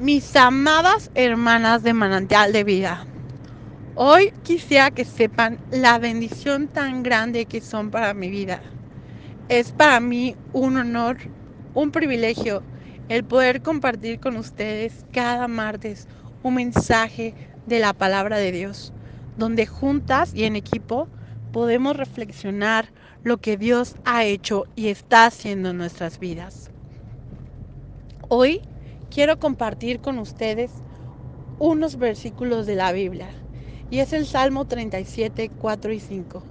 [0.00, 3.04] Mis amadas hermanas de manantial de vida,
[3.96, 8.62] hoy quisiera que sepan la bendición tan grande que son para mi vida.
[9.50, 11.18] Es para mí un honor,
[11.74, 12.62] un privilegio
[13.10, 16.08] el poder compartir con ustedes cada martes
[16.42, 17.34] un mensaje
[17.66, 18.94] de la palabra de Dios,
[19.36, 21.08] donde juntas y en equipo
[21.52, 22.90] podemos reflexionar
[23.22, 26.70] lo que Dios ha hecho y está haciendo en nuestras vidas.
[28.30, 28.62] Hoy
[29.10, 30.84] quiero compartir con ustedes
[31.58, 33.34] unos versículos de la Biblia.
[33.90, 36.48] Y es el Salmo 37, 4 y 5.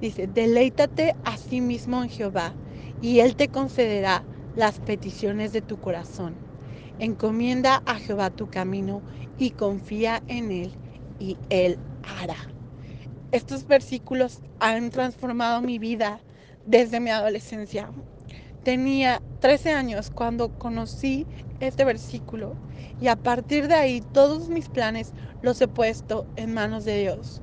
[0.00, 2.58] Dice, deleítate a sí mismo en Jehová,
[3.00, 6.42] y Él te concederá las peticiones de tu corazón.
[6.98, 9.04] Encomienda a Jehová tu camino
[9.36, 10.78] y confía en Él,
[11.18, 12.36] y Él hará.
[13.32, 16.24] Estos versículos han transformado mi vida
[16.64, 17.92] desde mi adolescencia.
[18.62, 21.26] Tenía 13 años cuando conocí
[21.58, 22.54] este versículo
[23.00, 27.42] y a partir de ahí todos mis planes los he puesto en manos de Dios.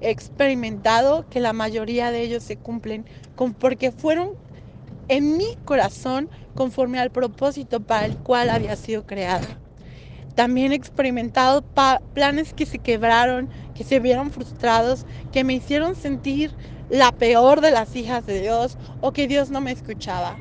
[0.00, 4.30] He experimentado que la mayoría de ellos se cumplen con porque fueron
[5.08, 9.46] en mi corazón conforme al propósito para el cual había sido creado.
[10.34, 11.62] También he experimentado
[12.14, 16.56] planes que se quebraron, que se vieron frustrados, que me hicieron sentir
[16.92, 20.36] la peor de las hijas de Dios o que Dios no me escuchaba.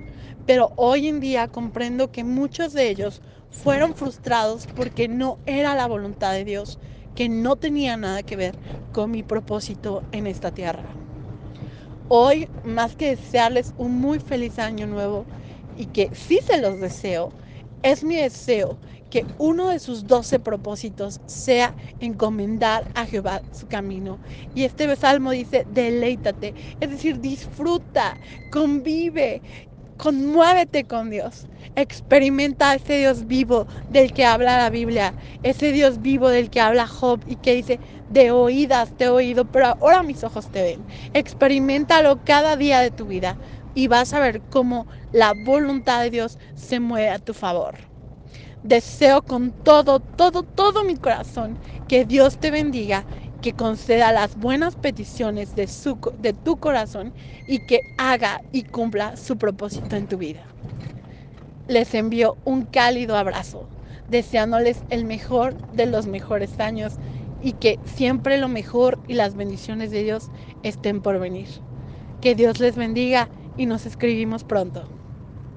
[0.45, 3.21] Pero hoy en día comprendo que muchos de ellos
[3.51, 6.77] fueron frustrados porque no era la voluntad de Dios,
[7.15, 8.55] que no tenía nada que ver
[8.91, 10.83] con mi propósito en esta tierra.
[12.09, 15.25] Hoy, más que desearles un muy feliz año nuevo
[15.77, 17.31] y que sí se los deseo,
[17.83, 18.79] es mi deseo
[19.09, 24.21] que uno de sus doce propósitos sea encomendar a Jehová su camino.
[24.53, 29.43] Y este salmo dice, deleítate, es decir, disfruta, convive,
[29.97, 31.47] conmuévete con Dios.
[31.75, 36.87] Experimenta ese Dios vivo del que habla la Biblia, ese Dios vivo del que habla
[36.87, 40.87] Job y que dice, de oídas te he oído, pero ahora mis ojos te ven.
[41.13, 43.39] Experimentalo cada día de tu vida
[43.73, 47.79] y vas a ver cómo la voluntad de Dios se mueve a tu favor.
[48.63, 53.07] Deseo con todo, todo, todo mi corazón que Dios te bendiga,
[53.41, 57.13] que conceda las buenas peticiones de, su, de tu corazón
[57.45, 60.55] y que haga y cumpla su propósito en tu vida.
[61.67, 63.71] Les envío un cálido abrazo,
[64.07, 66.99] deseándoles el mejor de los mejores años
[67.39, 71.49] y que siempre lo mejor y las bendiciones de Dios estén por venir.
[72.21, 75.00] Que Dios les bendiga y nos escribimos pronto.